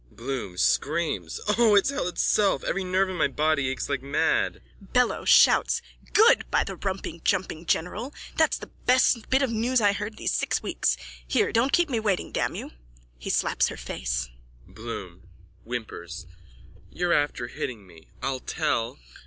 [0.09, 0.57] BLOOM:
[1.59, 2.63] O, it's hell itself!
[2.63, 4.59] Every nerve in my body aches like mad!
[4.93, 8.11] BELLO: (Shouts.) Good, by the rumping jumping general!
[8.35, 10.97] That's the best bit of news I heard these six weeks.
[11.27, 12.71] Here, don't keep me waiting, damn you!
[13.19, 14.29] (He slaps her face.)
[14.67, 15.27] BLOOM:
[15.65, 16.25] (Whimpers.)
[16.89, 18.07] You're after hitting me.
[18.23, 18.97] I'll tell...